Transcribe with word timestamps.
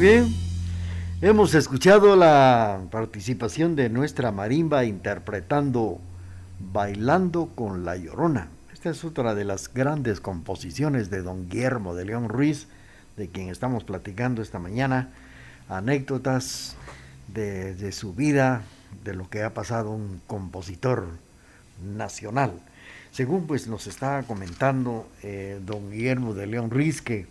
bien. 0.00 0.34
Hemos 1.20 1.54
escuchado 1.54 2.16
la 2.16 2.80
participación 2.90 3.76
de 3.76 3.90
nuestra 3.90 4.32
marimba 4.32 4.86
interpretando 4.86 6.00
Bailando 6.72 7.50
con 7.54 7.84
la 7.84 7.96
Llorona. 7.96 8.48
Esta 8.72 8.88
es 8.88 9.04
otra 9.04 9.34
de 9.34 9.44
las 9.44 9.72
grandes 9.72 10.20
composiciones 10.20 11.10
de 11.10 11.20
don 11.20 11.50
Guillermo 11.50 11.94
de 11.94 12.06
León 12.06 12.30
Ruiz, 12.30 12.66
de 13.18 13.28
quien 13.28 13.50
estamos 13.50 13.84
platicando 13.84 14.40
esta 14.40 14.58
mañana. 14.58 15.10
Anécdotas 15.68 16.76
de, 17.28 17.92
su 17.92 18.14
vida, 18.14 18.62
de 19.04 19.12
lo 19.12 19.28
que 19.28 19.42
ha 19.42 19.52
pasado 19.52 19.90
un 19.90 20.22
compositor 20.26 21.08
nacional. 21.94 22.52
Según 23.12 23.46
pues 23.46 23.66
nos 23.66 23.86
está 23.86 24.22
comentando 24.22 25.06
eh, 25.22 25.60
don 25.66 25.90
Guillermo 25.90 26.32
de 26.32 26.46
León 26.46 26.70
Ruiz 26.70 27.02
que 27.02 27.26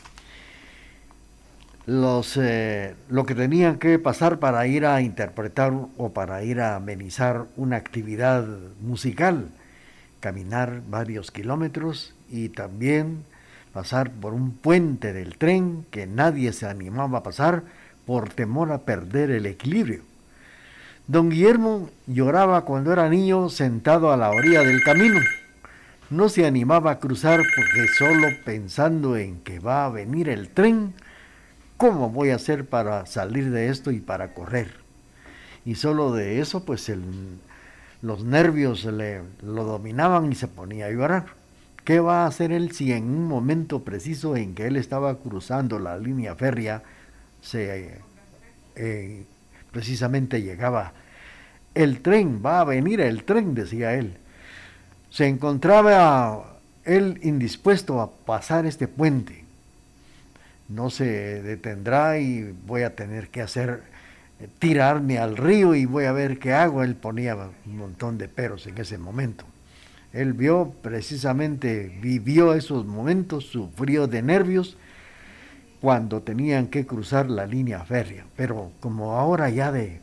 los, 1.89 2.38
eh, 2.38 2.94
lo 3.09 3.25
que 3.25 3.33
tenían 3.33 3.80
que 3.80 3.97
pasar 3.97 4.38
para 4.38 4.68
ir 4.68 4.86
a 4.86 5.01
interpretar 5.01 5.74
o 5.97 6.13
para 6.13 6.44
ir 6.44 6.62
a 6.62 6.75
amenizar 6.75 7.47
una 7.57 7.77
actividad 7.77 8.45
musical, 8.80 9.50
caminar 10.19 10.83
varios 10.88 11.31
kilómetros 11.31 12.13
y 12.30 12.50
también 12.50 13.24
pasar 13.74 14.12
por 14.12 14.36
un 14.36 14.51
puente 14.51 15.13
del 15.13 15.39
tren 15.39 15.83
que 15.89 16.06
nadie 16.06 16.53
se 16.53 16.68
animaba 16.68 17.19
a 17.19 17.24
pasar 17.24 17.63
por 18.06 18.30
temor 18.30 18.71
a 18.71 18.81
perder 18.81 19.31
el 19.31 19.47
equilibrio. 19.47 20.03
Don 21.07 21.31
Guillermo 21.31 21.89
lloraba 22.06 22.65
cuando 22.65 22.94
era 22.94 23.09
niño 23.09 23.50
sentado 23.50 24.13
a 24.13 24.18
la 24.18 24.30
orilla 24.30 24.62
del 24.62 24.83
camino. 24.83 25.19
No 26.12 26.30
se 26.30 26.45
animaba 26.45 26.92
a 26.92 27.00
cruzar 27.00 27.42
porque 27.56 27.88
solo 27.97 28.27
pensando 28.45 29.18
en 29.18 29.39
que 29.39 29.57
va 29.57 29.85
a 29.85 29.89
venir 29.89 30.30
el 30.30 30.50
tren, 30.50 30.94
¿Cómo 31.80 32.10
voy 32.10 32.31
a 32.31 32.36
hacer 32.36 32.66
para 32.68 33.06
salir 33.06 33.52
de 33.52 33.70
esto 33.70 33.92
y 33.92 34.02
para 34.02 34.34
correr? 34.34 34.70
Y 35.64 35.76
solo 35.76 36.12
de 36.12 36.42
eso, 36.42 36.66
pues 36.66 36.92
los 38.02 38.26
nervios 38.26 38.84
le, 38.84 39.22
lo 39.42 39.64
dominaban 39.64 40.30
y 40.30 40.36
se 40.36 40.50
ponía 40.50 40.88
a 40.88 40.92
llorar. 40.92 41.28
¿Qué 41.86 42.02
va 42.02 42.24
a 42.24 42.28
hacer 42.28 42.52
él 42.52 42.74
si 42.74 42.92
en 42.92 43.06
un 43.06 43.30
momento 43.30 43.86
preciso 43.86 44.36
en 44.36 44.56
que 44.56 44.68
él 44.68 44.76
estaba 44.76 45.20
cruzando 45.20 45.80
la 45.80 45.98
línea 45.98 46.36
férrea, 46.36 46.84
se, 47.42 48.02
eh, 48.76 49.24
precisamente 49.72 50.42
llegaba 50.42 50.92
el 51.76 52.02
tren, 52.02 52.42
va 52.46 52.60
a 52.60 52.66
venir 52.66 53.00
el 53.00 53.24
tren, 53.24 53.56
decía 53.56 53.94
él. 53.94 54.18
Se 55.12 55.28
encontraba 55.30 56.58
él 56.84 57.22
indispuesto 57.24 58.02
a 58.02 58.12
pasar 58.12 58.66
este 58.66 58.90
puente 58.90 59.48
no 60.69 60.92
se 60.92 61.42
detendrá 61.42 62.19
y 62.19 62.56
voy 62.66 62.83
a 62.83 62.95
tener 62.95 63.30
que 63.30 63.42
hacer 63.42 63.81
eh, 64.39 64.48
tirarme 64.60 65.18
al 65.18 65.36
río 65.36 65.75
y 65.75 65.86
voy 65.86 66.06
a 66.06 66.12
ver 66.12 66.38
qué 66.39 66.54
hago. 66.54 66.83
Él 66.83 66.95
ponía 66.95 67.36
un 67.36 67.77
montón 67.77 68.18
de 68.18 68.27
peros 68.27 68.68
en 68.68 68.77
ese 68.77 68.98
momento. 68.98 69.45
Él 70.13 70.33
vio 70.33 70.74
precisamente, 70.81 72.00
vivió 72.01 72.54
esos 72.54 72.86
momentos, 72.86 73.45
sufrió 73.45 74.07
de 74.07 74.21
nervios 74.21 74.77
cuando 75.81 76.21
tenían 76.21 76.68
que 76.68 76.86
cruzar 76.86 77.30
la 77.30 77.45
línea 77.45 77.83
férrea. 77.83 78.25
Pero 78.36 78.71
como 78.80 79.13
ahora 79.18 79.50
ya 79.50 79.71
de, 79.71 80.00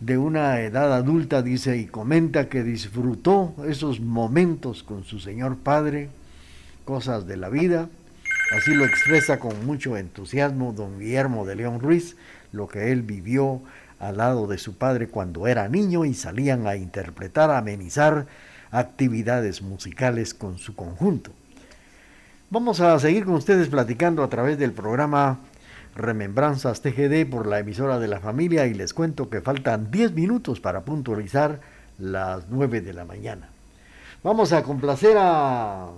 de 0.00 0.18
una 0.18 0.60
edad 0.60 0.92
adulta 0.92 1.42
dice 1.42 1.76
y 1.76 1.86
comenta 1.86 2.48
que 2.48 2.62
disfrutó 2.62 3.54
esos 3.66 4.00
momentos 4.00 4.82
con 4.82 5.04
su 5.04 5.18
señor 5.20 5.56
padre, 5.56 6.08
cosas 6.84 7.26
de 7.26 7.36
la 7.36 7.48
vida, 7.48 7.88
Así 8.50 8.74
lo 8.74 8.86
expresa 8.86 9.38
con 9.38 9.66
mucho 9.66 9.96
entusiasmo 9.98 10.72
don 10.72 10.98
Guillermo 10.98 11.44
de 11.44 11.54
León 11.54 11.80
Ruiz, 11.80 12.16
lo 12.50 12.66
que 12.66 12.92
él 12.92 13.02
vivió 13.02 13.60
al 13.98 14.16
lado 14.16 14.46
de 14.46 14.56
su 14.56 14.76
padre 14.78 15.08
cuando 15.08 15.46
era 15.46 15.68
niño 15.68 16.06
y 16.06 16.14
salían 16.14 16.66
a 16.66 16.76
interpretar, 16.76 17.50
amenizar 17.50 18.26
actividades 18.70 19.60
musicales 19.60 20.32
con 20.32 20.58
su 20.58 20.74
conjunto. 20.74 21.30
Vamos 22.48 22.80
a 22.80 22.98
seguir 22.98 23.26
con 23.26 23.34
ustedes 23.34 23.68
platicando 23.68 24.22
a 24.22 24.30
través 24.30 24.58
del 24.58 24.72
programa 24.72 25.38
Remembranzas 25.94 26.80
TGD 26.80 27.28
por 27.28 27.46
la 27.46 27.58
emisora 27.58 27.98
de 27.98 28.08
la 28.08 28.20
familia 28.20 28.66
y 28.66 28.72
les 28.72 28.94
cuento 28.94 29.28
que 29.28 29.42
faltan 29.42 29.90
10 29.90 30.12
minutos 30.12 30.58
para 30.58 30.80
puntualizar 30.80 31.60
las 31.98 32.48
9 32.48 32.80
de 32.80 32.94
la 32.94 33.04
mañana. 33.04 33.50
Vamos 34.22 34.52
a 34.52 34.62
complacer 34.62 35.16
a 35.18 35.88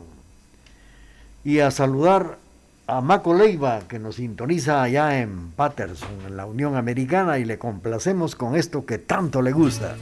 y 1.45 1.61
a 1.61 1.71
saludar 1.71 2.39
a 2.87 3.01
Maco 3.01 3.35
Leiva, 3.35 3.81
que 3.89 3.99
nos 3.99 4.17
sintoniza 4.17 4.83
allá 4.83 5.21
en 5.21 5.53
Patterson, 5.53 6.11
en 6.27 6.37
la 6.37 6.47
Unión 6.47 6.77
Americana, 6.77 7.39
y 7.39 7.45
le 7.45 7.59
complacemos 7.59 8.35
con 8.35 8.57
esto 8.57 8.85
que 8.85 8.99
tanto 8.99 9.43
le 9.43 9.53
gusta. 9.53 9.95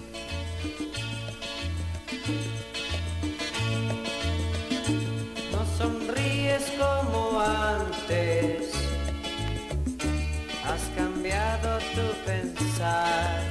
No 5.52 5.64
sonríes 5.76 6.73
como 6.79 7.40
antes, 7.40 8.73
has 10.64 10.82
cambiado 10.96 11.79
tu 11.94 12.25
pensar. 12.25 13.43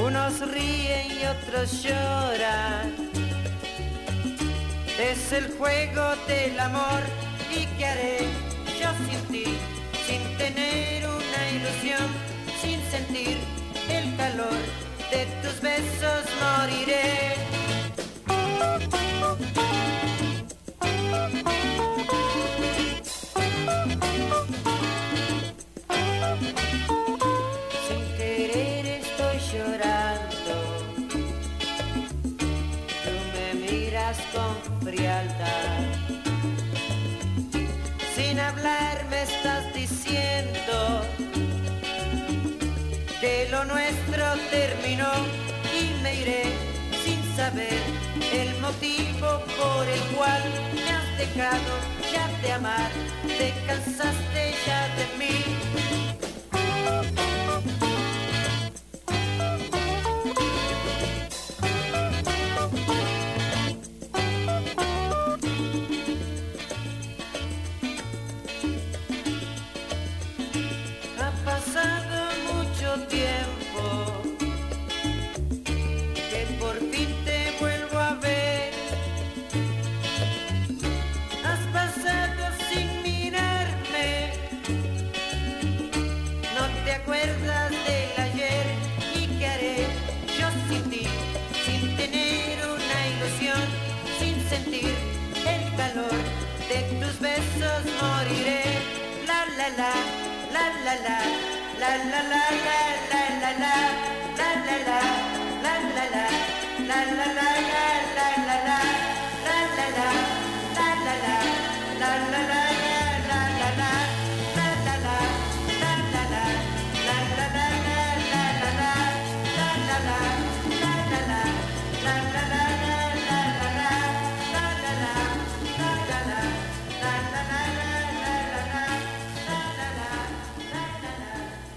Unos 0.00 0.40
ríen 0.48 1.10
y 1.20 1.26
otros 1.26 1.82
lloran 1.82 3.09
es 5.00 5.32
el 5.32 5.48
juego 5.56 6.14
del 6.28 6.60
amor 6.60 7.00
y 7.50 7.64
qué 7.78 7.86
haré 7.86 8.18
yo 8.78 8.88
sin 9.08 9.20
ti, 9.32 9.44
sin 10.06 10.36
tener 10.36 11.06
una 11.06 11.50
ilusión, 11.50 12.06
sin 12.60 12.80
sentir 12.90 13.38
el 13.88 14.16
calor 14.16 14.58
de 15.10 15.26
tus 15.42 15.60
besos 15.60 16.24
moriré. 16.40 17.20
Motivo 48.72 49.40
por 49.58 49.88
el 49.88 50.00
cual 50.16 50.42
me 50.74 50.90
has 50.90 51.18
dejado 51.18 51.72
ya 52.12 52.28
de 52.40 52.52
amar, 52.52 52.90
te 53.26 53.52
cansaste 53.66 54.54
ya 54.66 54.88
de 54.96 55.18
mí. 55.18 55.79
la 101.90 102.04
la 102.04 102.22
la 102.22 102.40
la. 102.64 103.09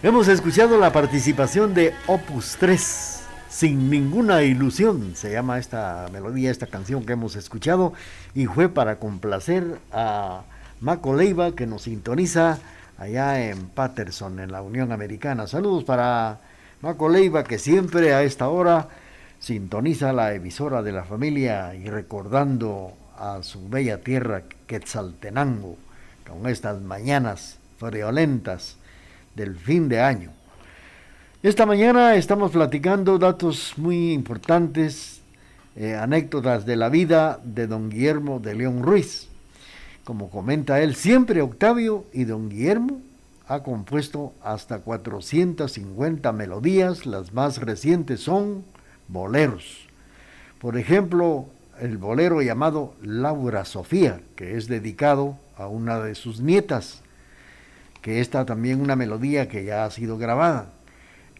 Hemos 0.03 0.27
escuchado 0.27 0.77
la 0.77 0.91
participación 0.91 1.73
de 1.73 1.93
Opus 2.07 2.57
3, 2.59 3.23
Sin 3.47 3.89
ninguna 3.89 4.43
ilusión, 4.43 5.15
se 5.15 5.31
llama 5.31 5.59
esta 5.59 6.09
melodía, 6.11 6.51
esta 6.51 6.67
canción 6.67 7.05
que 7.05 7.13
hemos 7.13 7.37
escuchado, 7.37 7.93
y 8.35 8.47
fue 8.47 8.67
para 8.67 8.97
complacer 8.97 9.79
a 9.93 10.41
Maco 10.81 11.15
Leiva 11.15 11.55
que 11.55 11.67
nos 11.67 11.83
sintoniza 11.83 12.59
allá 12.97 13.49
en 13.49 13.69
Patterson, 13.69 14.41
en 14.41 14.51
la 14.51 14.61
Unión 14.61 14.91
Americana. 14.91 15.47
Saludos 15.47 15.85
para 15.85 16.39
Maco 16.81 17.07
Leiva 17.07 17.45
que 17.45 17.57
siempre 17.57 18.13
a 18.13 18.23
esta 18.23 18.49
hora 18.49 18.89
sintoniza 19.39 20.11
la 20.11 20.33
emisora 20.33 20.81
de 20.83 20.91
la 20.91 21.05
familia 21.05 21.75
y 21.75 21.89
recordando 21.89 22.91
a 23.17 23.41
su 23.41 23.69
bella 23.69 23.99
tierra 23.99 24.43
Quetzaltenango 24.67 25.77
con 26.27 26.45
estas 26.49 26.81
mañanas 26.81 27.57
friolentas 27.79 28.75
del 29.35 29.55
fin 29.55 29.89
de 29.89 30.01
año. 30.01 30.31
Esta 31.41 31.65
mañana 31.65 32.15
estamos 32.15 32.51
platicando 32.51 33.17
datos 33.17 33.73
muy 33.77 34.13
importantes, 34.13 35.21
eh, 35.75 35.95
anécdotas 35.95 36.65
de 36.65 36.75
la 36.75 36.89
vida 36.89 37.39
de 37.43 37.67
don 37.67 37.89
Guillermo 37.89 38.39
de 38.39 38.55
León 38.55 38.81
Ruiz. 38.83 39.27
Como 40.03 40.29
comenta 40.29 40.81
él, 40.81 40.95
siempre 40.95 41.41
Octavio 41.41 42.05
y 42.13 42.25
don 42.25 42.49
Guillermo 42.49 43.01
ha 43.47 43.61
compuesto 43.61 44.33
hasta 44.41 44.79
450 44.79 46.31
melodías, 46.31 47.05
las 47.05 47.33
más 47.33 47.57
recientes 47.57 48.21
son 48.21 48.63
boleros. 49.07 49.87
Por 50.59 50.77
ejemplo, 50.77 51.47
el 51.79 51.97
bolero 51.97 52.41
llamado 52.41 52.93
Laura 53.01 53.65
Sofía, 53.65 54.21
que 54.35 54.55
es 54.55 54.67
dedicado 54.67 55.37
a 55.57 55.67
una 55.67 55.99
de 55.99 56.15
sus 56.15 56.39
nietas, 56.39 57.01
que 58.03 58.19
está 58.19 58.45
también 58.45 58.81
una 58.81 58.97
melodía 58.97 59.47
que 59.47 59.63
ya 59.63 59.85
ha 59.85 59.89
sido 59.89 60.19
grabada. 60.19 60.67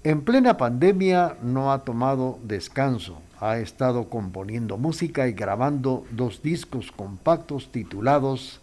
En 0.05 0.22
plena 0.22 0.58
pandemia 0.58 1.36
no 1.43 1.72
ha 1.72 1.84
tomado 1.84 2.39
descanso, 2.43 3.22
ha 3.39 3.58
estado 3.58 4.10
componiendo 4.10 4.77
música 4.77 5.27
y 5.27 5.34
grabando 5.34 6.05
dos 6.12 6.41
discos 6.41 6.91
compactos 6.91 7.72
titulados 7.72 8.62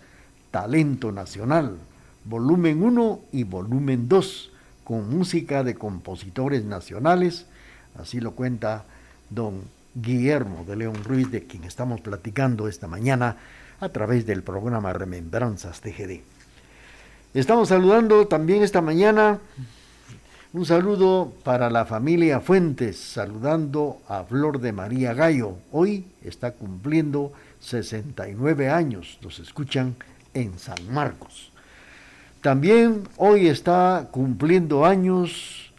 Talento 0.50 1.12
Nacional, 1.12 1.76
volumen 2.25 2.83
1 2.83 3.21
y 3.33 3.45
volumen 3.45 4.09
2, 4.09 4.50
con 4.83 5.11
música 5.11 5.62
de 5.62 5.75
compositores 5.75 6.64
nacionales, 6.64 7.47
así 7.99 8.19
lo 8.19 8.33
cuenta 8.33 8.85
don 9.28 9.61
Guillermo 9.95 10.64
de 10.66 10.76
León 10.76 11.04
Ruiz, 11.04 11.30
de 11.30 11.45
quien 11.45 11.64
estamos 11.64 12.00
platicando 12.00 12.66
esta 12.66 12.88
mañana 12.88 13.37
a 13.78 13.90
través 13.90 14.25
del 14.25 14.42
programa 14.42 14.95
Remembranzas 14.95 15.83
TGD. 15.83 16.39
Estamos 17.32 17.68
saludando 17.68 18.26
también 18.26 18.64
esta 18.64 18.80
mañana. 18.80 19.38
Un 20.52 20.66
saludo 20.66 21.32
para 21.44 21.70
la 21.70 21.84
familia 21.84 22.40
Fuentes, 22.40 22.99
saludando 22.99 23.99
a 24.08 24.25
Flor 24.25 24.58
de 24.58 24.72
María 24.72 25.14
Gallo. 25.14 25.54
Hoy 25.70 26.06
está 26.25 26.50
cumpliendo 26.50 27.32
69 27.60 28.68
años. 28.68 29.20
Nos 29.22 29.38
escuchan 29.38 29.94
en 30.34 30.58
San 30.58 30.92
Marcos. 30.92 31.52
También 32.40 33.04
hoy 33.16 33.46
está 33.46 34.08
cumpliendo 34.10 34.84
años 34.84 35.70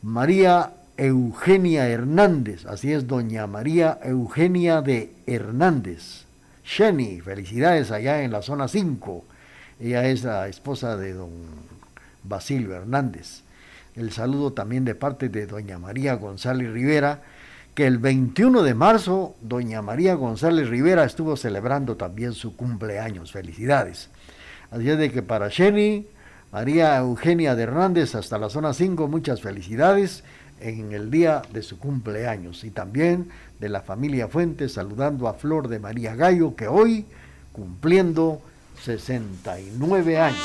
María 0.00 0.72
Eugenia 0.96 1.86
Hernández. 1.86 2.64
Así 2.64 2.94
es, 2.94 3.06
doña 3.06 3.46
María 3.46 3.98
Eugenia 4.02 4.80
de 4.80 5.12
Hernández. 5.26 6.24
Sheni, 6.64 7.20
felicidades 7.20 7.90
allá 7.90 8.22
en 8.22 8.30
la 8.30 8.40
zona 8.40 8.68
5 8.68 9.24
ella 9.82 10.06
es 10.06 10.22
la 10.22 10.46
esposa 10.48 10.96
de 10.96 11.12
don 11.12 11.30
Basilio 12.22 12.74
Hernández. 12.74 13.42
El 13.96 14.12
saludo 14.12 14.52
también 14.52 14.84
de 14.84 14.94
parte 14.94 15.28
de 15.28 15.46
doña 15.46 15.78
María 15.78 16.14
González 16.14 16.70
Rivera, 16.72 17.20
que 17.74 17.86
el 17.86 17.98
21 17.98 18.62
de 18.62 18.74
marzo 18.74 19.34
doña 19.40 19.82
María 19.82 20.14
González 20.14 20.68
Rivera 20.68 21.04
estuvo 21.04 21.36
celebrando 21.36 21.96
también 21.96 22.32
su 22.32 22.56
cumpleaños. 22.56 23.32
Felicidades. 23.32 24.08
Así 24.70 24.88
es 24.88 24.98
de 24.98 25.10
que 25.10 25.22
para 25.22 25.50
Jenny, 25.50 26.06
María 26.52 26.96
Eugenia 26.98 27.54
de 27.54 27.64
Hernández 27.64 28.14
hasta 28.14 28.38
la 28.38 28.50
zona 28.50 28.74
5, 28.74 29.08
muchas 29.08 29.40
felicidades 29.40 30.22
en 30.60 30.92
el 30.92 31.10
día 31.10 31.42
de 31.52 31.62
su 31.62 31.78
cumpleaños. 31.78 32.62
Y 32.62 32.70
también 32.70 33.30
de 33.58 33.68
la 33.68 33.82
familia 33.82 34.28
Fuentes 34.28 34.74
saludando 34.74 35.28
a 35.28 35.34
Flor 35.34 35.68
de 35.68 35.80
María 35.80 36.14
Gallo, 36.14 36.54
que 36.54 36.68
hoy 36.68 37.04
cumpliendo 37.52 38.40
69 38.80 40.18
años. 40.18 40.38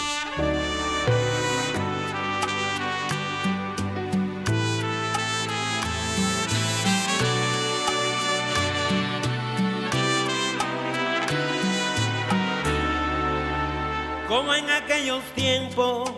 Como 14.28 14.54
en 14.54 14.70
aquellos 14.70 15.24
tiempos 15.36 16.12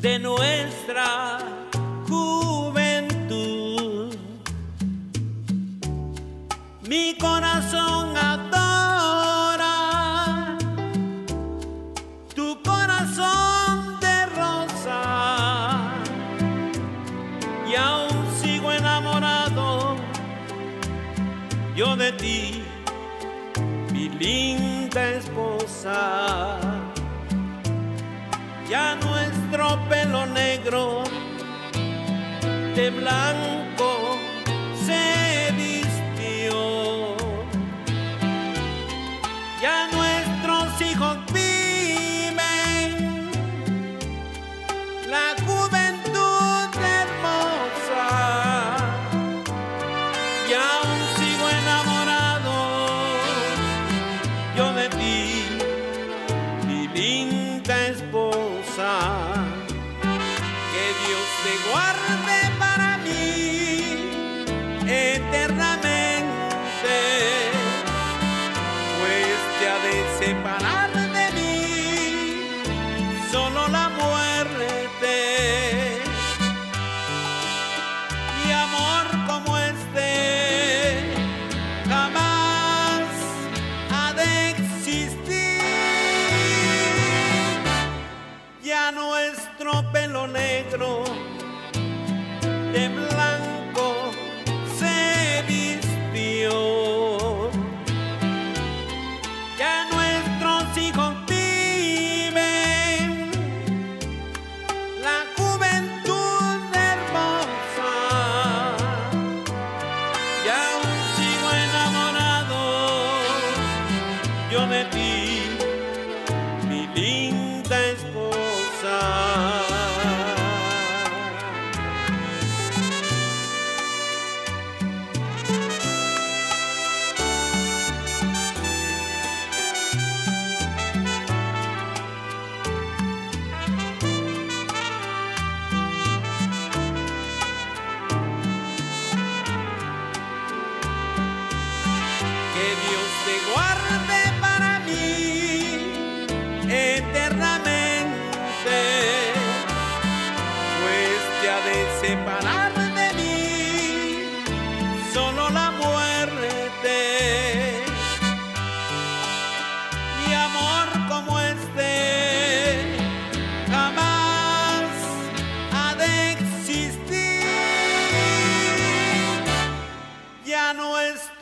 de 0.00 0.18
nuestra 0.18 1.38
juventud, 2.08 4.14
mi 6.88 7.16
corazón 7.18 8.13
Ya 25.84 26.56
nuestro 29.02 29.78
pelo 29.90 30.24
negro 30.24 31.04
de 32.74 32.90
blanco 32.90 33.53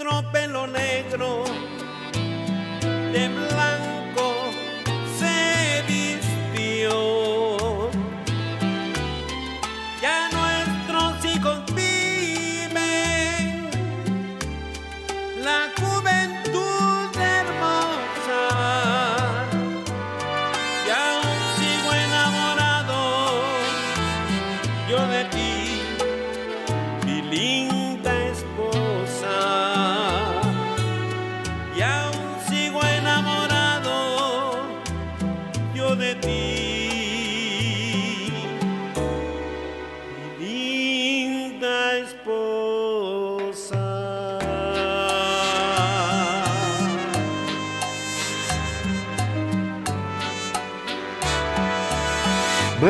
negro, 0.03 0.23
pelo 0.33 0.67
negro. 0.67 1.52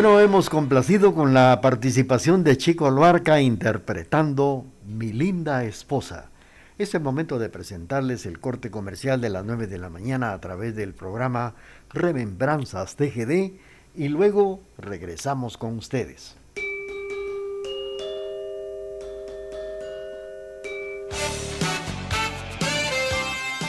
Bueno, 0.02 0.18
hemos 0.18 0.50
complacido 0.50 1.14
con 1.14 1.32
la 1.32 1.60
participación 1.60 2.42
de 2.42 2.56
Chico 2.56 2.88
Albarca 2.88 3.40
interpretando 3.40 4.66
Mi 4.84 5.12
linda 5.12 5.62
esposa. 5.62 6.28
Es 6.76 6.92
el 6.96 7.02
momento 7.02 7.38
de 7.38 7.48
presentarles 7.48 8.26
el 8.26 8.40
corte 8.40 8.72
comercial 8.72 9.20
de 9.20 9.30
las 9.30 9.44
9 9.44 9.68
de 9.68 9.78
la 9.78 9.90
mañana 9.90 10.32
a 10.32 10.40
través 10.40 10.74
del 10.74 10.92
programa 10.92 11.54
Remembranzas 11.90 12.96
TGD 12.96 13.52
y 13.94 14.08
luego 14.08 14.58
regresamos 14.76 15.56
con 15.56 15.78
ustedes. 15.78 16.34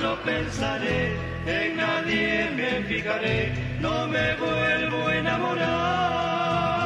lo 0.00 0.16
pensaré, 0.22 1.16
en 1.46 1.76
nadie 1.76 2.50
me 2.56 2.82
fijaré, 2.84 3.52
no 3.80 4.06
me 4.06 4.34
vuelvo 4.36 5.06
a 5.08 5.16
enamorar. 5.16 6.77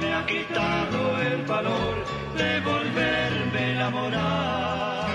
me 0.00 0.14
ha 0.14 0.24
quitado 0.26 1.20
el 1.20 1.42
valor 1.42 1.96
de 2.36 2.60
volverme 2.60 3.58
a 3.58 3.72
enamorar. 3.72 5.08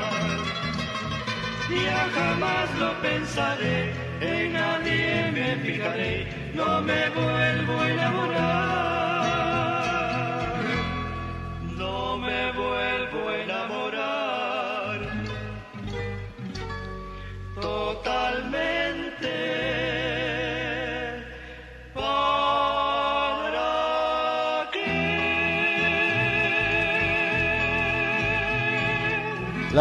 Ya 1.70 2.10
jamás 2.14 2.70
lo 2.80 3.02
pensaré, 3.02 3.94
en 4.20 4.54
nadie 4.54 5.32
me 5.32 5.56
fijaré, 5.64 6.28
no 6.54 6.82
me 6.82 7.10
vuelvo 7.12 7.80
a 7.80 7.90
enamorar. 7.90 9.13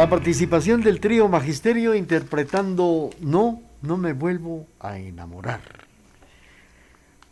La 0.03 0.11
participación 0.11 0.81
del 0.81 0.99
trío 0.99 1.29
Magisterio 1.29 1.95
interpretando 1.95 3.11
No, 3.21 3.63
no 3.83 3.97
me 3.97 4.15
vuelvo 4.15 4.67
a 4.81 4.99
enamorar. 4.99 5.61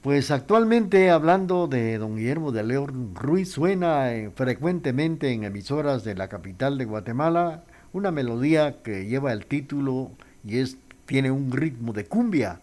Pues 0.02 0.30
actualmente 0.30 1.10
hablando 1.10 1.66
de 1.66 1.98
don 1.98 2.14
Guillermo 2.14 2.52
de 2.52 2.62
León 2.62 3.16
Ruiz 3.16 3.50
suena 3.50 4.12
eh, 4.12 4.30
frecuentemente 4.32 5.32
en 5.32 5.42
emisoras 5.42 6.04
de 6.04 6.14
la 6.14 6.28
capital 6.28 6.78
de 6.78 6.84
Guatemala 6.84 7.64
una 7.92 8.12
melodía 8.12 8.80
que 8.84 9.04
lleva 9.06 9.32
el 9.32 9.46
título 9.46 10.12
y 10.44 10.58
es 10.58 10.76
tiene 11.06 11.32
un 11.32 11.50
ritmo 11.50 11.92
de 11.92 12.04
cumbia, 12.04 12.60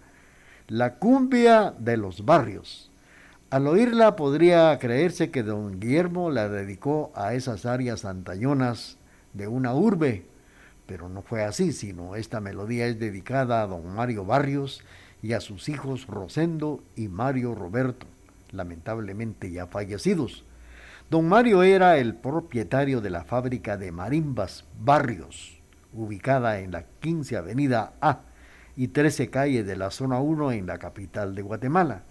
la 0.70 0.94
cumbia 0.94 1.74
de 1.78 1.98
los 1.98 2.24
barrios. 2.24 2.90
Al 3.50 3.68
oírla 3.68 4.16
podría 4.16 4.80
creerse 4.80 5.32
que 5.32 5.44
don 5.44 5.82
Guillermo 5.82 6.32
la 6.32 6.48
dedicó 6.48 7.12
a 7.14 7.34
esas 7.34 7.66
áreas 7.66 8.06
antañonas 8.06 8.97
de 9.38 9.48
una 9.48 9.74
urbe, 9.74 10.26
pero 10.88 11.10
no 11.10 11.22
fue 11.22 11.44
así, 11.44 11.72
sino 11.72 12.16
esta 12.16 12.40
melodía 12.40 12.88
es 12.88 13.00
dedicada 13.00 13.62
a 13.62 13.68
don 13.68 13.94
Mario 13.94 14.26
Barrios 14.26 14.84
y 15.22 15.34
a 15.34 15.40
sus 15.40 15.70
hijos 15.70 16.08
Rosendo 16.08 16.84
y 16.96 17.08
Mario 17.08 17.56
Roberto, 17.56 18.08
lamentablemente 18.52 19.52
ya 19.52 19.68
fallecidos. 19.68 20.44
Don 21.10 21.28
Mario 21.28 21.64
era 21.64 21.98
el 21.98 22.16
propietario 22.16 23.00
de 23.00 23.10
la 23.10 23.24
fábrica 23.24 23.78
de 23.78 23.92
marimbas 23.92 24.66
Barrios, 24.80 25.58
ubicada 25.94 26.60
en 26.60 26.72
la 26.72 26.84
15 27.00 27.38
Avenida 27.38 27.94
A 28.02 28.22
y 28.76 28.90
13 28.90 29.30
calles 29.30 29.66
de 29.66 29.76
la 29.76 29.90
zona 29.90 30.20
1 30.20 30.52
en 30.52 30.68
la 30.68 30.78
capital 30.78 31.34
de 31.34 31.42
Guatemala, 31.42 32.04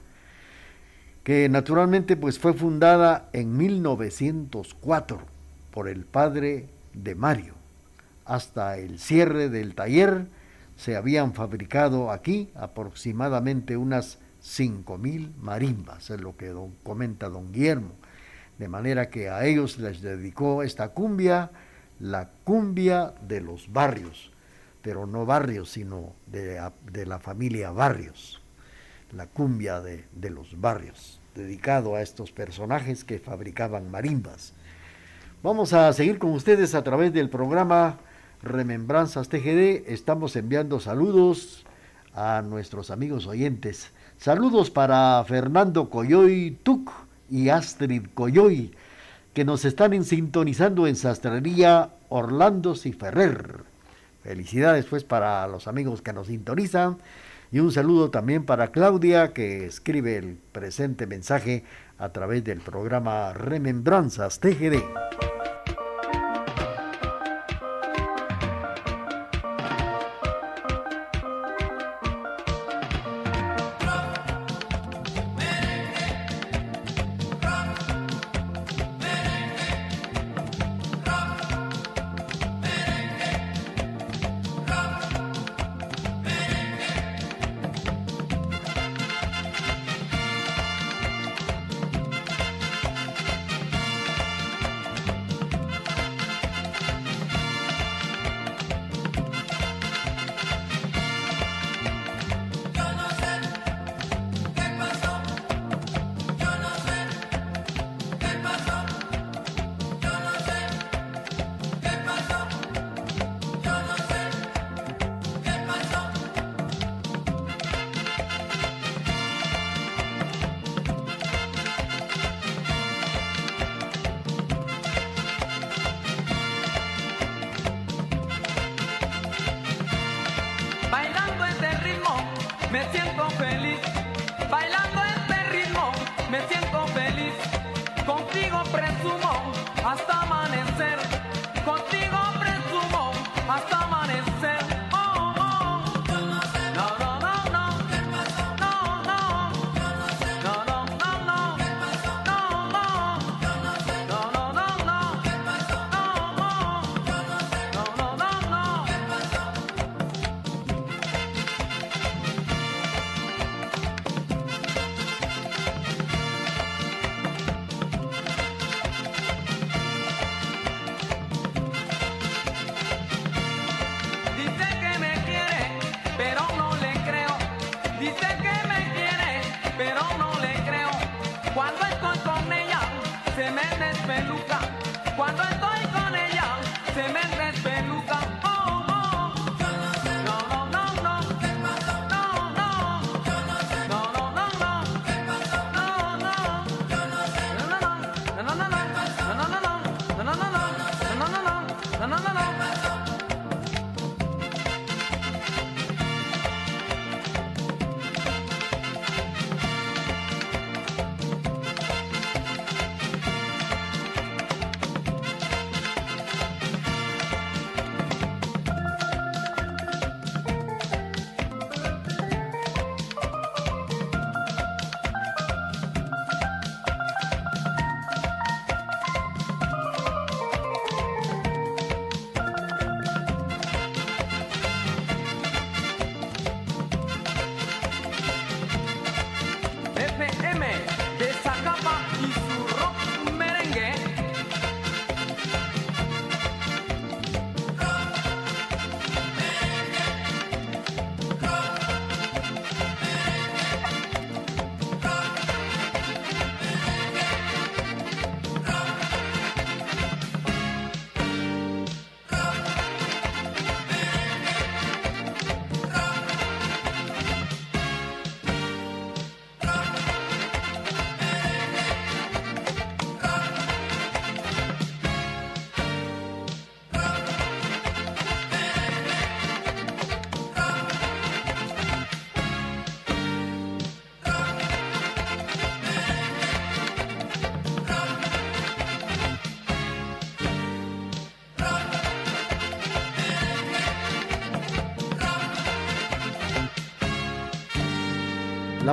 que 1.24 1.48
naturalmente 1.48 2.16
pues 2.16 2.38
fue 2.38 2.54
fundada 2.54 3.28
en 3.32 3.56
1904 3.56 5.20
por 5.70 5.88
el 5.88 6.04
padre 6.04 6.68
de 6.96 7.14
Mario. 7.14 7.54
Hasta 8.24 8.76
el 8.78 8.98
cierre 8.98 9.48
del 9.48 9.74
taller 9.74 10.26
se 10.76 10.96
habían 10.96 11.32
fabricado 11.32 12.10
aquí 12.10 12.50
aproximadamente 12.54 13.76
unas 13.76 14.18
5.000 14.42 15.34
marimbas, 15.36 16.10
es 16.10 16.20
lo 16.20 16.36
que 16.36 16.54
comenta 16.82 17.28
don 17.28 17.52
Guillermo. 17.52 17.92
De 18.58 18.68
manera 18.68 19.10
que 19.10 19.28
a 19.28 19.44
ellos 19.44 19.78
les 19.78 20.00
dedicó 20.00 20.62
esta 20.62 20.88
cumbia, 20.88 21.50
la 21.98 22.30
cumbia 22.44 23.14
de 23.26 23.40
los 23.40 23.72
barrios, 23.72 24.32
pero 24.82 25.06
no 25.06 25.26
barrios, 25.26 25.72
sino 25.72 26.14
de, 26.26 27.06
la 27.06 27.18
familia 27.18 27.70
Barrios, 27.70 28.40
la 29.12 29.26
cumbia 29.26 29.80
de, 29.80 30.04
de 30.12 30.30
los 30.30 30.60
barrios, 30.60 31.20
dedicado 31.34 31.96
a 31.96 32.02
estos 32.02 32.32
personajes 32.32 33.04
que 33.04 33.18
fabricaban 33.18 33.90
marimbas. 33.90 34.52
Vamos 35.42 35.74
a 35.74 35.92
seguir 35.92 36.18
con 36.18 36.30
ustedes 36.30 36.74
a 36.74 36.82
través 36.82 37.12
del 37.12 37.28
programa 37.28 37.98
Remembranzas 38.42 39.28
TGD. 39.28 39.84
Estamos 39.86 40.34
enviando 40.34 40.80
saludos 40.80 41.64
a 42.14 42.42
nuestros 42.42 42.90
amigos 42.90 43.26
oyentes. 43.26 43.92
Saludos 44.16 44.70
para 44.70 45.22
Fernando 45.24 45.90
Coyoy 45.90 46.58
Tuc 46.62 46.90
y 47.30 47.50
Astrid 47.50 48.06
Coyoy, 48.14 48.74
que 49.34 49.44
nos 49.44 49.66
están 49.66 50.02
sintonizando 50.04 50.86
en 50.86 50.96
Sastrería 50.96 51.90
Orlando 52.08 52.74
y 52.82 52.92
Ferrer. 52.92 53.64
Felicidades 54.22 54.86
pues 54.86 55.04
para 55.04 55.46
los 55.48 55.68
amigos 55.68 56.00
que 56.00 56.14
nos 56.14 56.28
sintonizan 56.28 56.96
y 57.52 57.60
un 57.60 57.70
saludo 57.70 58.10
también 58.10 58.44
para 58.44 58.72
Claudia 58.72 59.32
que 59.32 59.66
escribe 59.66 60.16
el 60.16 60.38
presente 60.52 61.06
mensaje 61.06 61.62
a 61.98 62.08
través 62.10 62.44
del 62.44 62.60
programa 62.60 63.32
Remembranzas 63.32 64.40
TGD. 64.40 65.35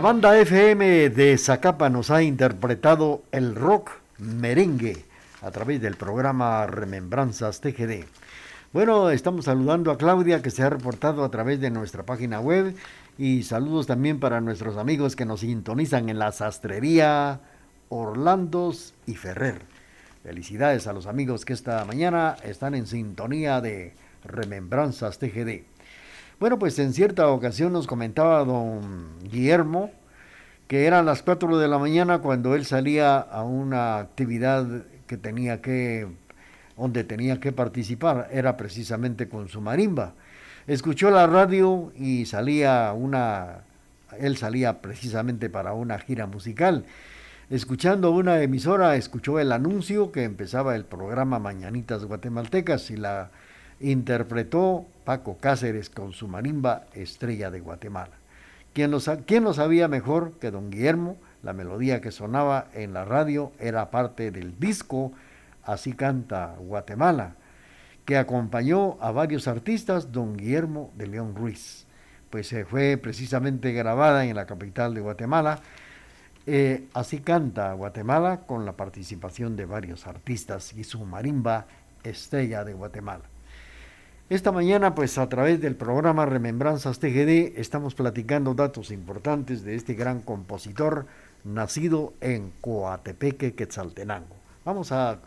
Banda 0.04 0.38
FM 0.38 1.12
de 1.12 1.38
Zacapa 1.38 1.90
nos 1.90 2.12
ha 2.12 2.22
interpretado 2.24 3.24
el 3.32 3.56
rock 3.56 3.92
merengue 4.18 5.06
a 5.42 5.50
través 5.50 5.82
del 5.82 5.96
programa 5.96 6.68
Remembranzas 6.68 7.62
TGD. 7.62 8.04
Bueno, 8.74 9.12
estamos 9.12 9.46
saludando 9.46 9.92
a 9.92 9.98
Claudia 9.98 10.42
que 10.42 10.52
se 10.52 10.62
ha 10.62 10.70
reportado 10.70 11.24
a 11.24 11.32
través 11.32 11.62
de 11.62 11.70
nuestra 11.70 12.04
página 12.04 12.42
web 12.42 12.76
y 13.18 13.44
saludos 13.44 13.88
también 13.88 14.20
para 14.20 14.42
nuestros 14.42 14.76
amigos 14.76 15.16
que 15.16 15.24
nos 15.24 15.40
sintonizan 15.40 16.10
en 16.10 16.20
la 16.20 16.34
sastrería 16.34 17.40
Orlandos 17.88 18.96
y 19.08 19.16
Ferrer. 19.16 19.62
Felicidades 20.22 20.86
a 20.88 20.92
los 20.92 21.08
amigos 21.08 21.46
que 21.46 21.54
esta 21.54 21.86
mañana 21.86 22.36
están 22.44 22.76
en 22.76 22.88
sintonía 22.88 23.62
de 23.62 23.94
Remembranzas 24.26 25.18
TGD. 25.18 25.73
Bueno, 26.40 26.60
pues 26.60 26.78
en 26.80 26.94
cierta 26.94 27.28
ocasión 27.28 27.74
nos 27.74 27.88
comentaba 27.88 28.44
don 28.44 29.20
Guillermo 29.24 29.92
que 30.68 30.86
eran 30.86 31.06
las 31.06 31.22
4 31.22 31.58
de 31.58 31.68
la 31.68 31.78
mañana 31.78 32.20
cuando 32.20 32.56
él 32.56 32.66
salía 32.66 33.18
a 33.20 33.44
una 33.44 34.00
actividad 34.00 34.66
que 35.08 35.18
tenía 35.18 35.62
que, 35.62 36.08
donde 36.78 37.04
tenía 37.04 37.40
que 37.40 37.52
participar, 37.52 38.30
era 38.32 38.58
precisamente 38.58 39.30
con 39.30 39.50
su 39.50 39.62
marimba. 39.62 40.14
Escuchó 40.66 41.12
la 41.12 41.28
radio 41.28 41.92
y 41.96 42.26
salía 42.26 42.94
una, 42.94 43.64
él 44.18 44.38
salía 44.38 44.82
precisamente 44.82 45.50
para 45.50 45.74
una 45.74 46.00
gira 46.00 46.26
musical. 46.26 46.86
Escuchando 47.50 48.12
una 48.12 48.42
emisora, 48.42 48.96
escuchó 48.96 49.40
el 49.40 49.52
anuncio 49.52 50.12
que 50.12 50.24
empezaba 50.24 50.76
el 50.76 50.86
programa 50.86 51.38
Mañanitas 51.40 52.06
Guatemaltecas 52.06 52.90
y 52.90 52.98
la 52.98 53.30
interpretó 53.84 54.86
Paco 55.06 55.38
Cáceres 55.38 55.90
con 55.90 56.14
su 56.14 56.28
marimba 56.28 56.86
Estrella 56.94 57.52
de 57.52 57.60
Guatemala. 57.60 58.16
¿Quién 58.74 58.90
lo, 58.92 59.00
¿Quién 59.26 59.54
sabía 59.54 59.88
mejor 59.88 60.34
que 60.40 60.50
don 60.50 60.72
Guillermo? 60.72 61.18
La 61.44 61.54
melodía 61.54 62.02
que 62.02 62.12
sonaba 62.12 62.68
en 62.74 62.94
la 62.94 63.06
radio 63.06 63.52
era 63.60 63.92
parte 63.92 64.32
del 64.32 64.58
disco 64.60 65.12
Así 65.66 65.94
canta 65.94 66.56
Guatemala, 66.60 67.36
que 68.06 68.18
acompañó 68.18 68.98
a 69.00 69.12
varios 69.12 69.48
artistas, 69.48 70.12
don 70.12 70.36
Guillermo 70.36 70.92
de 70.96 71.08
León 71.08 71.36
Ruiz. 71.36 71.86
Pues 72.30 72.48
se 72.48 72.66
fue 72.66 72.98
precisamente 72.98 73.72
grabada 73.72 74.26
en 74.26 74.36
la 74.36 74.46
capital 74.46 74.94
de 74.94 75.02
Guatemala. 75.02 75.62
Eh, 76.46 76.90
así 76.94 77.20
canta 77.20 77.72
Guatemala 77.74 78.42
con 78.46 78.66
la 78.66 78.74
participación 78.74 79.56
de 79.56 79.66
varios 79.66 80.06
artistas 80.06 80.74
y 80.74 80.84
su 80.84 81.06
marimba 81.06 81.68
Estrella 82.04 82.66
de 82.66 82.74
Guatemala. 82.74 83.33
Esta 84.34 84.52
mañana, 84.52 84.96
pues 84.96 85.20
a 85.20 85.30
través 85.30 85.62
del 85.62 85.76
programa 85.76 86.26
Remembranzas 86.26 86.98
TGD, 86.98 87.60
estamos 87.60 87.94
platicando 87.94 88.56
datos 88.56 88.90
importantes 88.90 89.64
de 89.64 89.76
este 89.76 89.94
gran 89.94 90.22
compositor 90.22 91.06
nacido 91.44 92.16
en 92.20 92.52
Coatepeque, 92.60 93.54
Quetzaltenango. 93.54 94.36
Vamos 94.66 94.92
a 94.92 95.20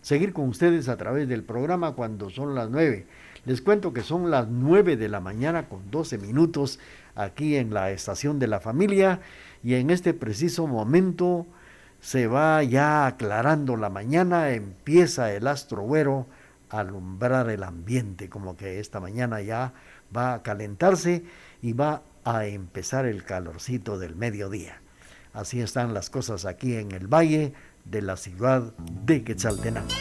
seguir 0.00 0.32
con 0.32 0.48
ustedes 0.48 0.88
a 0.88 0.96
través 0.96 1.28
del 1.28 1.42
programa 1.42 1.96
cuando 1.96 2.30
son 2.30 2.54
las 2.54 2.70
nueve. 2.70 3.06
Les 3.46 3.60
cuento 3.60 3.92
que 3.92 4.02
son 4.02 4.30
las 4.30 4.46
nueve 4.46 4.96
de 4.96 5.08
la 5.08 5.18
mañana 5.18 5.68
con 5.68 5.90
doce 5.90 6.16
minutos 6.16 6.78
aquí 7.16 7.56
en 7.56 7.74
la 7.74 7.90
estación 7.90 8.38
de 8.38 8.46
la 8.46 8.60
familia 8.60 9.22
y 9.64 9.74
en 9.74 9.90
este 9.90 10.14
preciso 10.14 10.68
momento 10.68 11.46
se 12.00 12.28
va 12.28 12.62
ya 12.62 13.08
aclarando 13.08 13.76
la 13.76 13.90
mañana, 13.90 14.50
empieza 14.50 15.32
el 15.32 15.48
astro 15.48 15.82
güero 15.82 16.26
alumbrar 16.70 17.50
el 17.50 17.62
ambiente, 17.62 18.28
como 18.28 18.56
que 18.56 18.80
esta 18.80 19.00
mañana 19.00 19.40
ya 19.40 19.72
va 20.16 20.34
a 20.34 20.42
calentarse 20.42 21.24
y 21.62 21.72
va 21.72 22.02
a 22.24 22.46
empezar 22.46 23.06
el 23.06 23.24
calorcito 23.24 23.98
del 23.98 24.16
mediodía. 24.16 24.80
Así 25.32 25.60
están 25.60 25.94
las 25.94 26.10
cosas 26.10 26.44
aquí 26.44 26.76
en 26.76 26.92
el 26.92 27.06
valle 27.06 27.52
de 27.84 28.02
la 28.02 28.16
ciudad 28.16 28.72
de 28.78 29.22
Quetzaltenango. 29.22 29.92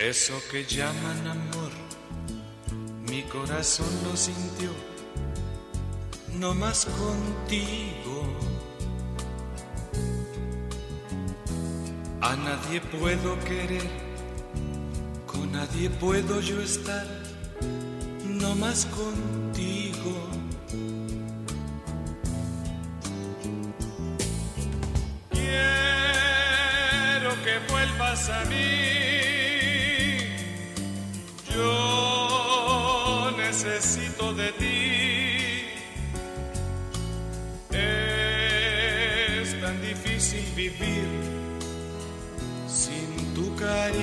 Eso 0.00 0.40
que 0.50 0.64
llaman 0.64 1.26
amor, 1.26 1.70
mi 3.06 3.22
corazón 3.24 3.86
lo 4.02 4.16
sintió, 4.16 4.70
no 6.38 6.54
más 6.54 6.86
contigo. 6.86 8.24
A 12.22 12.34
nadie 12.34 12.80
puedo 12.80 13.38
querer, 13.40 13.86
con 15.26 15.52
nadie 15.52 15.90
puedo 15.90 16.40
yo 16.40 16.62
estar, 16.62 17.06
no 18.24 18.54
más 18.54 18.86
contigo. 18.86 20.30
Quiero 25.28 25.60
que 27.44 27.58
vuelvas 27.70 28.30
a 28.30 28.46
mí. 28.46 28.99
Sin 42.66 43.34
tu 43.34 43.54
cariño. 43.56 44.00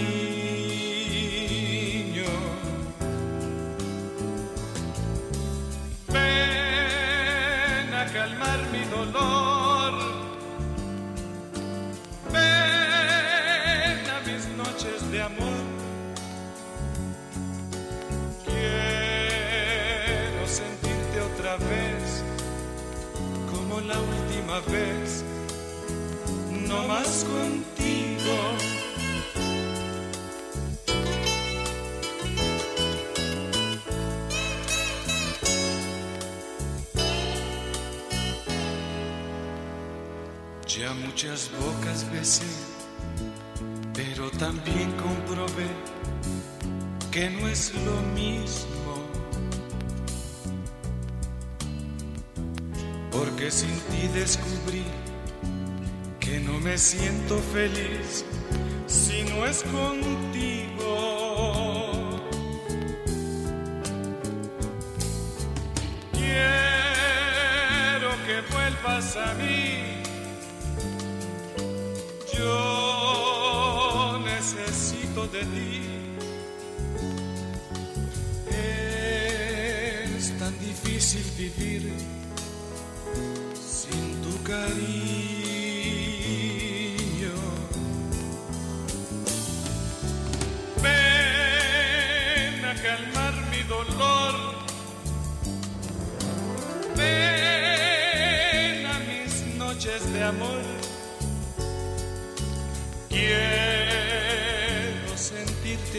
Ven 6.13 7.93
a 7.93 8.05
calmar 8.13 8.59
mi 8.71 8.83
dolor. 8.95 9.93
Ven 12.31 14.01
a 14.15 14.19
mis 14.27 14.43
noches 14.61 14.97
de 15.11 15.19
amor. 15.21 15.63
Quiero 18.45 20.41
sentirte 20.47 21.17
otra 21.31 21.53
vez, 21.57 22.23
como 23.51 23.73
la 23.81 23.97
última 23.99 24.57
vez, 24.71 25.07
contigo. 27.23 28.36
Ya 40.67 40.93
muchas 40.93 41.49
bocas 41.60 42.10
besé, 42.12 42.45
pero 43.93 44.30
también 44.32 44.91
comprobé 44.93 45.69
que 47.12 47.30
no 47.32 47.47
es 47.47 47.73
lo 47.73 48.01
mismo. 48.13 48.93
Porque 53.12 53.49
sin 53.49 53.80
ti 53.89 54.08
descubrí 54.13 54.86
me 56.60 56.78
siento 56.78 57.39
feliz 57.54 58.26
si 58.88 59.24
no 59.24 59.46
es 59.46 59.63
contigo. 59.63 60.96
Quiero 66.13 66.50
que 68.26 68.41
vuelvas 68.54 69.15
a 69.17 69.34
mí. 69.36 70.02
Yo 72.38 74.20
necesito 74.26 75.28
de 75.28 75.41
ti. 75.41 75.82
Es 80.15 80.38
tan 80.39 80.58
difícil 80.60 81.24
vivir 81.38 82.16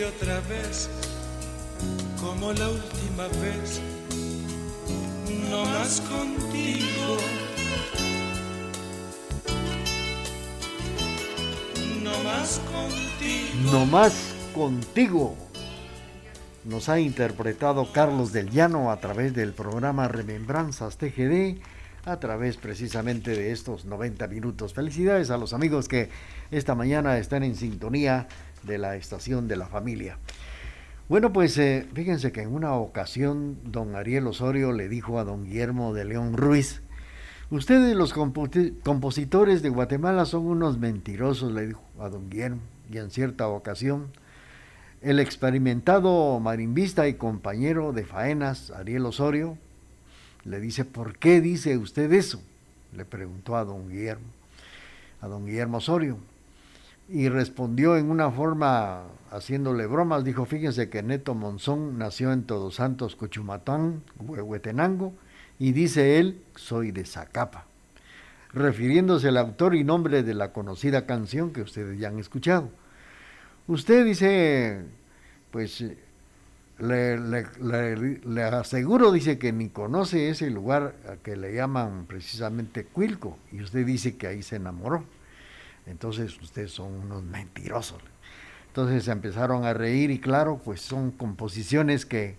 otra 0.05 0.41
vez, 0.43 0.89
como 2.21 2.53
la 2.53 2.69
última 2.69 3.27
vez, 3.41 3.81
no 5.51 5.65
más 5.65 6.01
contigo. 6.03 7.17
No 12.03 12.23
más 12.23 12.61
contigo. 12.73 13.73
No 13.73 13.87
más 13.87 14.35
contigo. 14.55 15.37
Nos 16.65 16.89
ha 16.89 17.01
interpretado 17.01 17.91
Carlos 17.93 18.33
del 18.33 18.51
Llano 18.51 18.91
a 18.91 19.01
través 19.01 19.35
del 19.35 19.53
programa 19.53 20.07
Remembranzas 20.07 20.99
TGD, 20.99 21.61
a 22.05 22.21
través 22.21 22.57
precisamente 22.57 23.33
de 23.33 23.53
estos 23.53 23.85
90 23.85 24.27
minutos. 24.29 24.75
Felicidades 24.75 25.31
a 25.31 25.39
los 25.39 25.53
amigos 25.53 25.89
que 25.89 26.11
esta 26.51 26.75
mañana 26.75 27.19
están 27.19 27.43
en 27.43 27.55
sintonía 27.57 28.29
de 28.63 28.79
la 28.79 28.97
estación 28.97 29.49
de 29.49 29.57
la 29.57 29.67
familia. 29.67 30.19
Bueno, 31.09 31.33
pues 31.33 31.57
eh, 31.57 31.87
fíjense 31.95 32.33
que 32.33 32.43
en 32.43 32.55
una 32.55 32.75
ocasión 32.75 33.57
don 33.65 33.97
Ariel 33.97 34.27
Osorio 34.27 34.73
le 34.73 34.89
dijo 34.89 35.19
a 35.19 35.25
don 35.25 35.45
Guillermo 35.45 35.95
de 35.95 36.05
León 36.05 36.37
Ruiz, 36.37 36.83
ustedes 37.51 37.97
los 37.97 38.13
compositores 38.13 39.63
de 39.63 39.71
Guatemala 39.71 40.27
son 40.27 40.47
unos 40.47 40.77
mentirosos, 40.79 41.53
le 41.53 41.69
dijo 41.69 41.83
a 41.99 42.11
don 42.11 42.29
Guillermo, 42.29 42.61
y 42.93 42.99
en 42.99 43.11
cierta 43.11 43.49
ocasión, 43.49 44.09
el 45.01 45.19
experimentado 45.19 46.39
marimbista 46.41 47.09
y 47.09 47.15
compañero 47.15 47.93
de 47.93 48.05
faenas, 48.05 48.71
Ariel 48.71 49.07
Osorio, 49.07 49.57
le 50.45 50.61
dice, 50.61 50.85
¿por 50.85 51.19
qué 51.19 51.41
dice 51.41 51.79
usted 51.79 52.13
eso? 52.13 52.43
Le 52.95 53.07
preguntó 53.07 53.57
a 53.57 53.65
don 53.65 53.89
Guillermo, 53.89 54.27
a 55.23 55.29
don 55.29 55.47
Guillermo 55.47 55.79
Osorio 55.79 56.19
y 57.09 57.29
respondió 57.29 57.97
en 57.97 58.11
una 58.11 58.31
forma 58.31 59.05
haciéndole 59.31 59.87
bromas, 59.87 60.25
dijo, 60.25 60.45
fíjense 60.45 60.91
que 60.91 61.03
Neto 61.03 61.35
Monzón 61.35 61.99
nació 61.99 62.33
en 62.33 62.45
Todos 62.45 62.77
Santos, 62.77 63.17
Cochumatán, 63.17 64.03
Huehuetenango, 64.19 65.15
y 65.59 65.73
dice 65.73 66.19
él, 66.19 66.43
soy 66.55 66.93
de 66.93 67.05
Zacapa, 67.05 67.67
refiriéndose 68.53 69.29
al 69.29 69.39
autor 69.39 69.75
y 69.75 69.85
nombre 69.85 70.23
de 70.23 70.35
la 70.35 70.53
conocida 70.53 71.07
canción 71.07 71.53
que 71.53 71.63
ustedes 71.63 71.99
ya 71.99 72.09
han 72.09 72.19
escuchado. 72.19 72.71
Usted 73.67 74.05
dice, 74.05 74.85
pues 75.51 75.85
le, 76.79 77.19
le, 77.19 78.43
aseguro, 78.43 79.13
dice 79.13 79.39
que 79.39 79.53
ni 79.53 79.69
conoce 79.69 80.31
ese 80.31 80.51
lugar 80.51 80.95
que 81.23 81.37
le 81.37 81.55
llaman 81.55 82.07
precisamente 82.07 82.85
Cuilco, 82.85 83.39
y 83.51 83.63
usted 83.63 83.85
dice 83.85 84.17
que 84.17 84.27
ahí 84.27 84.43
se 84.43 84.57
enamoró 84.57 85.05
entonces 85.89 86.41
ustedes 86.41 86.73
son 86.73 86.93
unos 86.93 87.23
mentirosos. 87.23 88.01
Entonces 88.69 89.05
se 89.05 89.13
empezaron 89.13 89.65
a 89.65 89.75
reír 89.75 90.11
y 90.11 90.19
claro, 90.19 90.61
pues 90.65 90.81
son 90.81 91.11
composiciones 91.11 92.07
que 92.07 92.37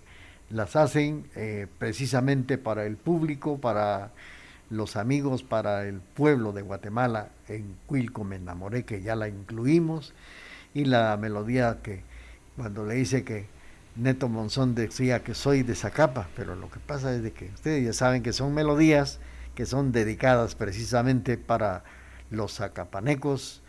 las 0.48 0.76
hacen 0.76 1.26
eh, 1.36 1.66
precisamente 1.78 2.58
para 2.58 2.86
el 2.86 2.96
público, 2.96 3.58
para 3.58 4.12
los 4.70 4.96
amigos, 4.96 5.42
para 5.42 5.86
el 5.86 6.00
pueblo 6.00 6.52
de 6.52 6.62
Guatemala. 6.62 7.28
En 7.48 7.76
Cuilco 7.86 8.24
me 8.24 8.36
enamoré, 8.36 8.84
que 8.84 9.02
ya 9.02 9.16
la 9.16 9.28
incluimos, 9.28 10.14
y 10.72 10.84
la 10.84 11.16
melodía 11.16 11.78
que 11.82 12.02
cuando 12.56 12.86
le 12.86 12.94
dice 12.94 13.24
que 13.24 13.46
Neto 13.96 14.28
Monzón 14.28 14.74
decía 14.74 15.22
que 15.22 15.34
soy 15.34 15.62
de 15.62 15.74
Zacapa, 15.74 16.28
pero 16.36 16.54
lo 16.54 16.70
que 16.70 16.78
pasa 16.78 17.14
es 17.14 17.22
de 17.22 17.32
que 17.32 17.46
ustedes 17.46 17.84
ya 17.84 17.92
saben 17.92 18.22
que 18.22 18.32
son 18.32 18.54
melodías 18.54 19.18
que 19.54 19.66
son 19.66 19.92
dedicadas 19.92 20.54
precisamente 20.54 21.36
para 21.36 21.84
los 22.30 22.54
zacapanecos, 22.54 23.62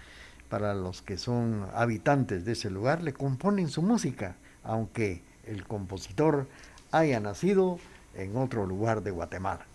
para 0.50 0.74
los 0.74 1.02
que 1.02 1.17
son 1.17 1.67
habitantes 1.74 2.45
de 2.45 2.54
ese 2.54 2.69
lugar, 2.69 3.02
le 3.04 3.13
componen 3.13 3.69
su 3.69 3.82
música, 3.82 4.36
aunque 4.63 5.21
el 5.45 5.65
compositor 5.65 6.47
haya 6.91 7.19
nacido 7.19 7.80
en 8.15 8.36
otro 8.36 8.65
lugar 8.65 9.02
de 9.02 9.12
Guatemala. 9.12 9.65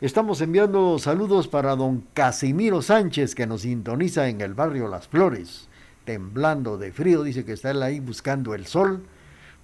Estamos 0.00 0.40
enviando 0.40 0.98
saludos 0.98 1.48
para 1.48 1.76
don 1.76 2.04
Casimiro 2.12 2.82
Sánchez, 2.82 3.34
que 3.34 3.46
nos 3.46 3.62
sintoniza 3.62 4.28
en 4.28 4.40
el 4.40 4.52
barrio 4.52 4.88
Las 4.88 5.08
Flores, 5.08 5.68
temblando 6.04 6.76
de 6.76 6.92
frío, 6.92 7.22
dice 7.22 7.44
que 7.44 7.52
está 7.52 7.70
él 7.70 7.82
ahí 7.82 8.00
buscando 8.00 8.54
el 8.54 8.66
sol 8.66 9.04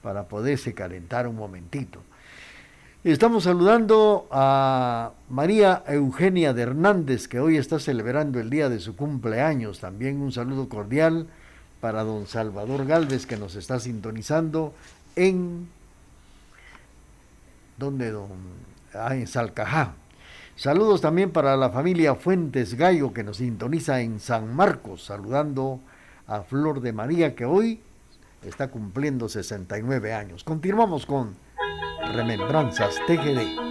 para 0.02 0.28
poderse 0.28 0.74
calentar 0.74 1.26
un 1.26 1.36
momentito. 1.36 2.00
Estamos 3.10 3.44
saludando 3.44 4.28
a 4.30 5.12
María 5.30 5.82
Eugenia 5.88 6.52
de 6.52 6.60
Hernández, 6.60 7.26
que 7.26 7.40
hoy 7.40 7.56
está 7.56 7.80
celebrando 7.80 8.38
el 8.38 8.50
día 8.50 8.68
de 8.68 8.80
su 8.80 8.96
cumpleaños. 8.96 9.80
También 9.80 10.20
un 10.20 10.30
saludo 10.30 10.68
cordial 10.68 11.26
para 11.80 12.04
don 12.04 12.26
Salvador 12.26 12.84
Galvez, 12.84 13.24
que 13.24 13.38
nos 13.38 13.54
está 13.54 13.80
sintonizando 13.80 14.74
en... 15.16 15.70
¿Dónde, 17.78 18.10
don? 18.10 18.28
Ah, 18.92 19.16
en 19.16 19.26
Salcajá. 19.26 19.94
Saludos 20.54 21.00
también 21.00 21.30
para 21.30 21.56
la 21.56 21.70
familia 21.70 22.14
Fuentes 22.14 22.74
Gallo, 22.74 23.14
que 23.14 23.24
nos 23.24 23.38
sintoniza 23.38 24.02
en 24.02 24.20
San 24.20 24.54
Marcos, 24.54 25.06
saludando 25.06 25.80
a 26.26 26.42
Flor 26.42 26.82
de 26.82 26.92
María, 26.92 27.34
que 27.34 27.46
hoy 27.46 27.80
está 28.42 28.68
cumpliendo 28.68 29.30
69 29.30 30.12
años. 30.12 30.44
Continuamos 30.44 31.06
con 31.06 31.48
Remembranzas 32.12 32.98
TGD. 33.06 33.67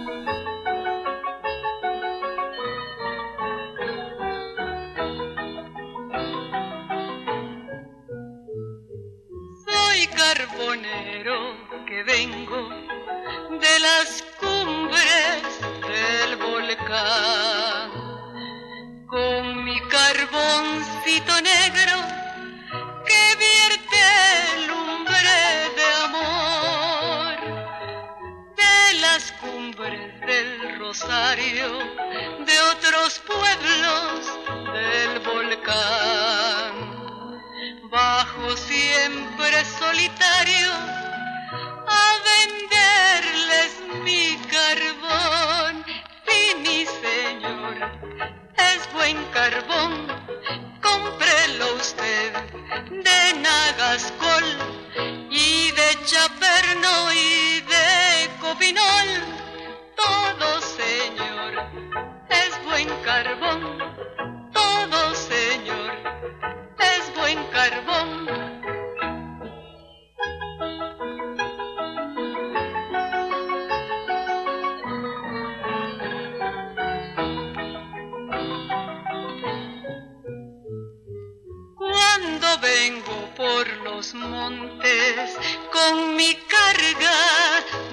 Los 83.98 84.14
montes 84.14 85.36
con 85.72 86.14
mi 86.14 86.32
carga 86.54 87.18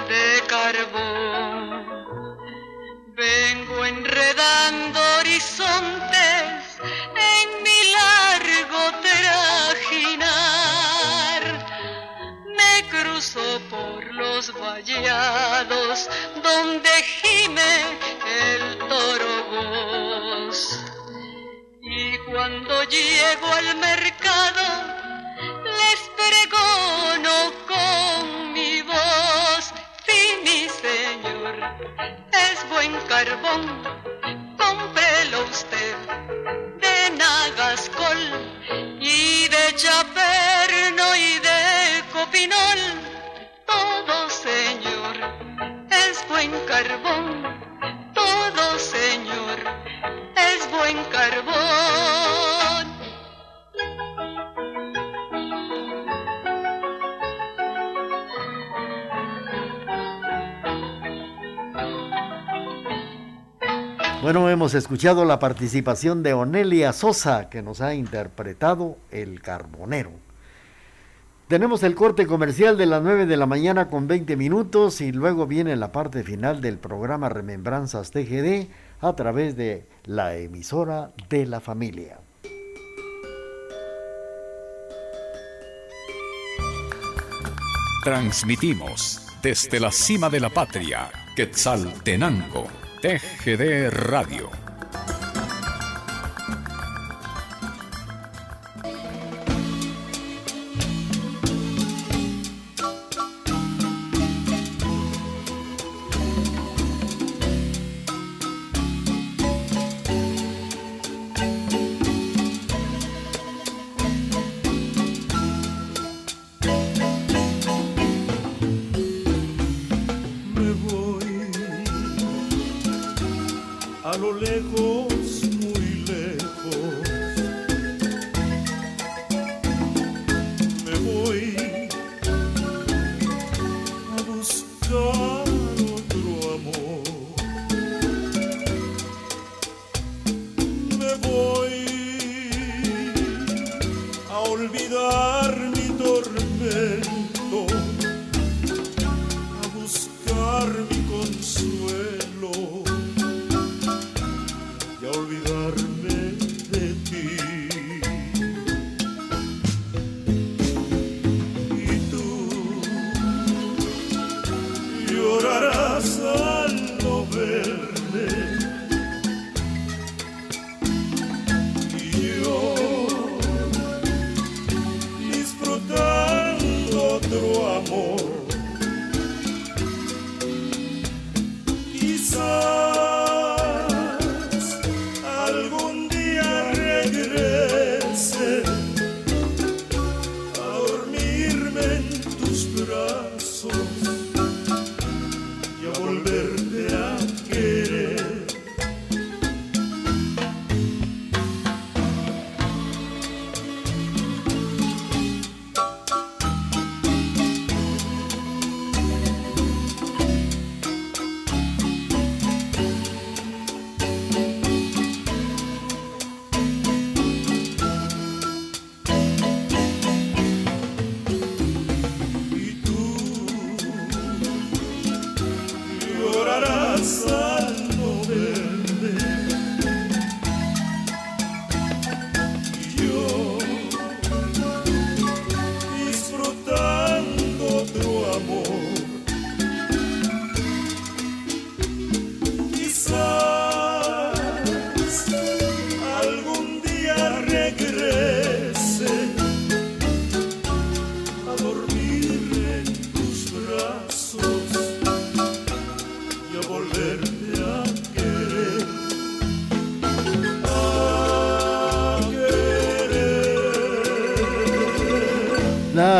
de 0.07 0.25
carbón, 0.45 2.37
vengo 3.15 3.85
enredando 3.85 4.99
horizontes 5.19 6.77
en 7.33 7.63
mi 7.65 7.79
largo 7.97 8.81
trajinar. 9.01 10.61
Me 12.55 12.73
cruzo 12.91 13.45
por 13.71 14.13
los 14.13 14.53
vallados 14.61 16.07
donde 16.43 16.89
gime 17.17 17.73
el 18.43 18.77
toro 18.77 19.33
voz. 19.55 20.59
Y 21.81 22.15
cuando 22.29 22.83
llego 22.83 23.47
al 23.47 23.75
mercado, 23.77 24.94
pregono 26.47 27.51
con 27.67 28.53
mi 28.53 28.81
voz, 28.81 29.73
si 30.05 30.21
mi 30.43 30.67
señor 30.69 31.55
es 32.31 32.69
buen 32.69 32.93
carbón, 33.07 33.61
cómprelo 34.57 35.45
usted 35.45 35.95
de 36.81 37.17
Nagascol 37.17 38.17
y 38.99 39.47
de 39.47 39.75
Chaperno 39.75 41.15
y 41.15 41.39
de 41.39 42.03
pinol, 42.31 42.81
todo 43.65 44.29
señor 44.29 45.15
es 45.89 46.27
buen 46.29 46.51
carbón, 46.67 47.59
todo 48.13 48.79
señor 48.79 49.59
es 50.35 50.69
buen 50.71 51.03
carbón. 51.05 52.44
Bueno, 64.25 64.49
hemos 64.49 64.73
escuchado 64.73 65.23
la 65.23 65.37
participación 65.37 66.23
de 66.23 66.33
Onelia 66.33 66.93
Sosa, 66.93 67.47
que 67.47 67.61
nos 67.61 67.79
ha 67.79 67.93
interpretado 67.93 68.97
El 69.11 69.39
Carbonero. 69.39 70.09
Tenemos 71.47 71.83
el 71.83 71.93
corte 71.93 72.25
comercial 72.25 72.75
de 72.75 72.87
las 72.87 73.03
9 73.03 73.27
de 73.27 73.37
la 73.37 73.45
mañana 73.45 73.87
con 73.87 74.07
20 74.07 74.35
minutos 74.35 74.99
y 75.01 75.11
luego 75.11 75.45
viene 75.45 75.75
la 75.75 75.91
parte 75.91 76.23
final 76.23 76.59
del 76.59 76.79
programa 76.79 77.29
Remembranzas 77.29 78.09
TGD 78.09 78.67
a 78.99 79.15
través 79.15 79.55
de 79.55 79.85
la 80.05 80.35
emisora 80.35 81.11
de 81.29 81.45
la 81.45 81.59
familia. 81.59 82.19
Transmitimos 88.03 89.21
desde 89.43 89.79
la 89.79 89.91
cima 89.91 90.31
de 90.31 90.39
la 90.39 90.49
patria, 90.49 91.11
Quetzaltenango 91.35 92.84
TGD 93.05 93.91
Radio. 94.09 94.64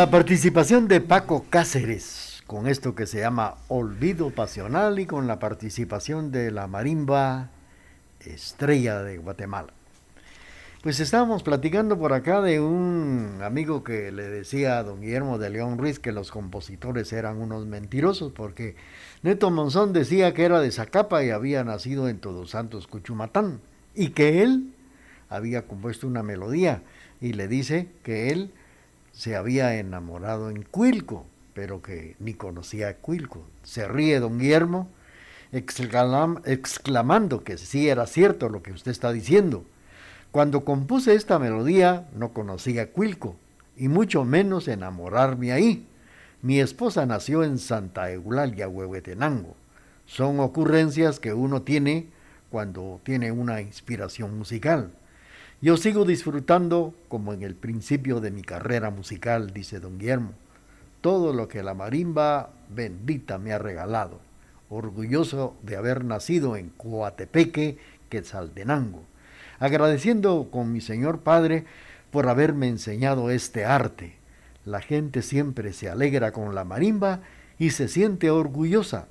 Participación 0.10 0.88
de 0.88 1.01
Paco 1.01 1.45
Cáceres 1.49 2.43
con 2.47 2.68
esto 2.68 2.95
que 2.95 3.08
se 3.08 3.20
llama 3.20 3.56
Olvido 3.70 4.30
Pasional 4.30 4.99
y 4.99 5.06
con 5.06 5.26
la 5.26 5.39
participación 5.39 6.32
de 6.32 6.51
la 6.51 6.68
marimba 6.68 7.49
Estrella 8.20 9.01
de 9.01 9.18
Guatemala. 9.18 9.74
Pues 10.84 10.99
estábamos 10.99 11.41
platicando 11.41 11.97
por 11.97 12.14
acá 12.14 12.41
de 12.41 12.60
un 12.60 13.39
amigo 13.43 13.84
que 13.84 14.12
le 14.12 14.28
decía 14.28 14.78
a 14.78 14.84
don 14.84 15.01
Guillermo 15.01 15.39
de 15.39 15.49
León 15.49 15.80
Ruiz 15.80 15.97
que 15.97 16.12
los 16.12 16.30
compositores 16.30 17.12
eran 17.12 17.38
unos 17.38 17.66
mentirosos 17.66 18.32
porque 18.32 18.76
Neto 19.24 19.49
Monzón 19.49 19.93
decía 19.93 20.34
que 20.34 20.43
era 20.43 20.60
de 20.60 20.72
Zacapa 20.72 21.24
y 21.24 21.32
había 21.32 21.64
nacido 21.64 22.10
en 22.10 22.20
Todos 22.20 22.51
Santos, 22.51 22.86
Cuchumatán, 22.86 23.62
y 23.95 24.10
que 24.10 24.43
él 24.43 24.74
había 25.30 25.64
compuesto 25.64 26.06
una 26.06 26.22
melodía 26.22 26.84
y 27.22 27.34
le 27.34 27.47
dice 27.47 27.88
que 28.03 28.30
él 28.30 28.51
se 29.16 29.38
había 29.38 29.76
enamorado 29.76 30.49
en 30.49 30.63
Cuilco, 30.63 31.26
pero 31.53 31.82
que 31.82 32.18
ni 32.20 32.34
conocía 32.34 32.89
a 32.89 32.93
Cuilco. 32.95 33.47
Se 33.63 33.88
ríe 33.88 34.20
don 34.20 34.38
Guillermo, 34.38 34.89
exclamando 35.53 37.45
que 37.45 37.57
sí 37.57 37.88
era 37.88 38.07
cierto 38.07 38.49
lo 38.49 38.61
que 38.61 38.74
usted 38.74 38.91
está 38.91 39.13
diciendo. 39.13 39.63
Cuando 40.32 40.66
compuse 40.66 41.16
esta 41.16 41.39
melodía 41.39 42.09
no 42.13 42.34
conocía 42.34 42.91
Cuilco, 42.91 43.38
y 43.78 43.88
mucho 43.88 44.26
menos 44.26 44.68
enamorarme 44.68 45.53
ahí. 45.53 45.88
Mi 46.41 46.59
esposa 46.59 47.05
nació 47.05 47.45
en 47.45 47.57
Santa 47.57 48.11
Eulalia, 48.11 48.68
Huehuetenango. 48.68 49.55
Son 50.05 50.41
ocurrencias 50.41 51.22
que 51.22 51.34
uno 51.34 51.61
tiene 51.61 52.09
cuando 52.51 52.99
tiene 53.03 53.32
una 53.32 53.61
inspiración 53.61 54.38
musical. 54.38 54.91
Yo 55.62 55.78
sigo 55.78 56.03
disfrutando 56.03 56.93
como 57.08 57.34
en 57.34 57.41
el 57.41 57.56
principio 57.56 58.20
de 58.20 58.30
mi 58.30 58.41
carrera 58.41 58.89
musical, 58.89 59.53
dice 59.53 59.80
don 59.80 59.97
Guillermo, 59.97 60.34
todo 60.99 61.34
lo 61.34 61.47
que 61.47 61.64
la 61.64 61.74
marimba 61.74 62.49
bendita 62.70 63.38
me 63.38 63.53
ha 63.53 63.58
regalado, 63.58 64.20
orgulloso 64.70 65.56
de 65.64 65.78
haber 65.78 66.03
nacido 66.03 66.58
en 66.58 66.70
Coatepeque, 66.70 67.78
Quetzaltenango, 68.10 69.03
agradeciendo 69.60 70.49
con 70.51 70.74
mi 70.74 70.82
señor 70.82 71.20
padre 71.20 71.66
por 72.12 72.28
haberme 72.28 72.68
enseñado 72.68 73.30
este 73.30 73.64
arte. 73.66 74.16
La 74.66 74.82
gente 74.82 75.22
siempre 75.22 75.72
se 75.72 75.89
alegra 75.89 76.34
con 76.34 76.53
la 76.53 76.66
marimba 76.66 77.22
y 77.58 77.70
se 77.70 77.88
siente 77.88 78.30
orgullosa 78.30 79.08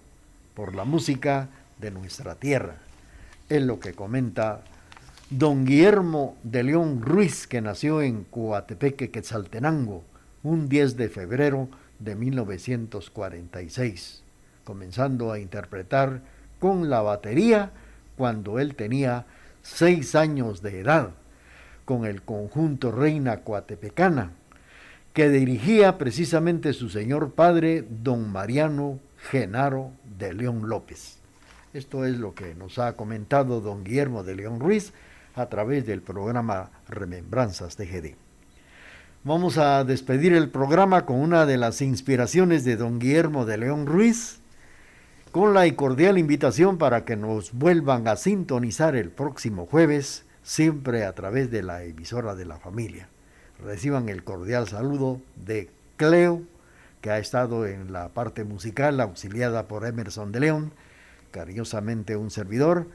por 0.55 0.75
la 0.75 0.85
música 0.85 1.49
de 1.81 1.91
nuestra 1.91 2.35
tierra. 2.35 2.77
Es 3.49 3.63
lo 3.63 3.81
que 3.81 3.95
comenta 3.95 4.63
don 5.31 5.65
Guillermo 5.65 6.37
de 6.43 6.63
León 6.63 7.01
Ruiz, 7.01 7.47
que 7.47 7.63
nació 7.63 8.03
en 8.03 8.25
Coatepeque, 8.25 9.11
Quetzaltenango, 9.11 10.05
un 10.43 10.69
10 10.69 10.97
de 10.97 11.09
febrero 11.09 11.69
de 11.99 12.15
1946, 12.15 14.23
comenzando 14.65 15.33
a 15.33 15.39
interpretar 15.39 16.21
con 16.59 16.91
la 16.91 17.01
batería 17.01 17.71
cuando 18.17 18.59
él 18.59 18.75
tenía 18.75 19.25
seis 19.63 20.15
años 20.15 20.61
de 20.61 20.81
edad, 20.81 21.11
con 21.87 22.05
el 22.05 22.23
conjunto 22.23 22.93
Reina 22.93 23.39
Coatepecana, 23.39 24.33
que 25.15 25.31
dirigía 25.31 25.97
precisamente 25.97 26.75
su 26.75 26.91
señor 26.91 27.33
padre, 27.33 27.85
don 27.89 28.31
Mariano 28.31 28.99
Genaro 29.31 29.91
de 30.19 30.35
León 30.35 30.69
López. 30.69 31.17
Esto 31.73 32.05
es 32.05 32.19
lo 32.19 32.35
que 32.35 32.55
nos 32.55 32.79
ha 32.79 32.95
comentado 32.95 33.61
don 33.61 33.85
Guillermo 33.85 34.23
de 34.23 34.37
León 34.37 34.61
Ruiz 34.61 34.93
a 35.35 35.47
través 35.47 35.87
del 35.87 36.03
programa 36.03 36.71
Remembranzas 36.89 37.77
de 37.77 37.87
GD. 37.87 38.17
Vamos 39.25 39.59
a 39.59 39.85
despedir 39.85 40.35
el 40.35 40.51
programa 40.51 41.07
con 41.07 41.17
una 41.19 41.47
de 41.47 41.57
las 41.57 41.81
inspiraciones 41.81 42.65
de 42.65 42.77
don 42.77 42.99
Guillermo 42.99 43.47
de 43.47 43.59
León 43.59 43.87
Ruiz, 43.87 44.41
con 45.33 45.55
la 45.55 45.69
cordial 45.75 46.19
invitación 46.19 46.79
para 46.79 47.05
que 47.05 47.17
nos 47.17 47.53
vuelvan 47.53 48.07
a 48.07 48.17
sintonizar 48.17 48.95
el 48.95 49.11
próximo 49.11 49.67
jueves, 49.67 50.25
siempre 50.43 51.05
a 51.05 51.15
través 51.15 51.51
de 51.51 51.63
la 51.63 51.83
emisora 51.85 52.35
de 52.35 52.45
la 52.45 52.59
familia. 52.59 53.09
Reciban 53.65 54.09
el 54.09 54.25
cordial 54.25 54.69
saludo 54.69 55.21
de 55.37 55.71
Cleo, 55.97 56.43
que 57.01 57.11
ha 57.11 57.19
estado 57.19 57.67
en 57.67 57.93
la 57.93 58.11
parte 58.11 58.45
musical, 58.45 59.01
auxiliada 59.01 59.69
por 59.69 59.87
Emerson 59.87 60.33
de 60.33 60.41
León, 60.41 60.73
cariñosamente 61.31 62.17
un 62.17 62.31
servidor, 62.31 62.87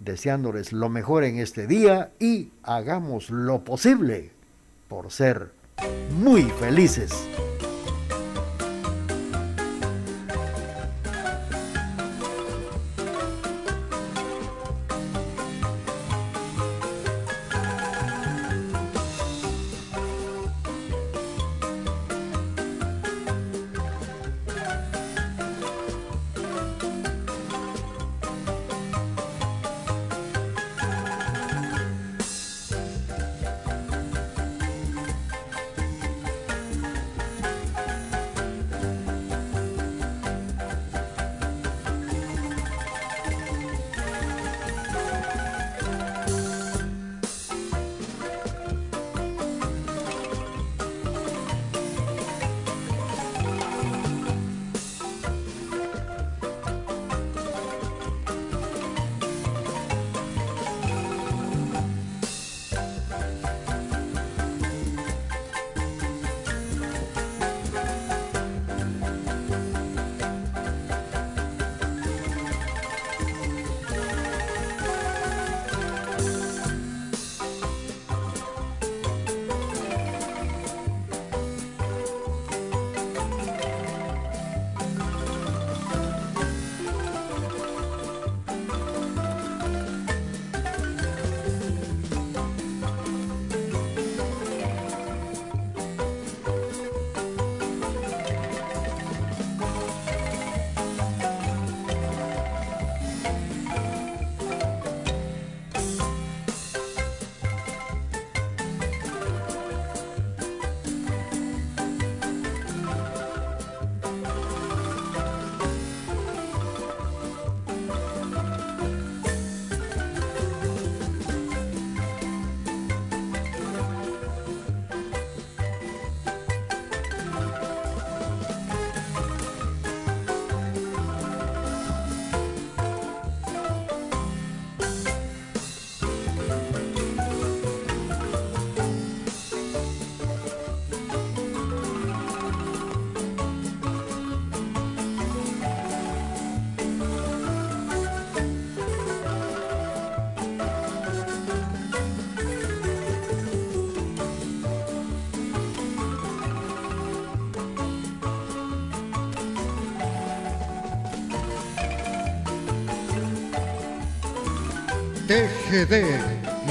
deseándoles 0.00 0.72
lo 0.72 0.88
mejor 0.88 1.24
en 1.24 1.38
este 1.38 1.66
día 1.66 2.12
y 2.18 2.50
hagamos 2.62 3.30
lo 3.30 3.64
posible 3.64 4.32
por 4.88 5.10
ser 5.10 5.52
muy 6.18 6.42
felices. 6.42 7.12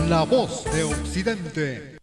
La 0.07 0.23
voz 0.25 0.63
de 0.65 0.83
Occidente. 0.83 2.00